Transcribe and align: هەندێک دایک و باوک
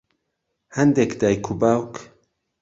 هەندێک 0.77 1.11
دایک 1.21 1.45
و 1.51 1.53
باوک 1.61 1.93